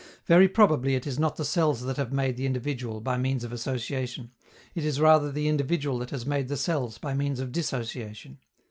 [0.25, 3.53] Very probably it is not the cells that have made the individual by means of
[3.53, 4.31] association;
[4.73, 8.39] it is rather the individual that has made the cells by means of dissociation.